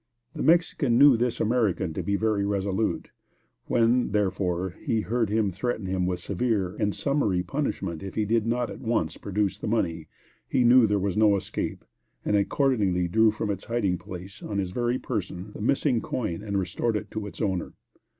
[0.33, 3.11] The Mexican knew this American to be very resolute;
[3.65, 8.47] when, therefore, he heard him threaten him with severe and summary punishment if he did
[8.47, 10.07] not, at once, produce the money,
[10.49, 11.85] he knew there was no escape,
[12.25, 14.71] and accordingly drew from its hiding place, on his
[15.03, 17.73] person, the missing coin and restored it to its owner.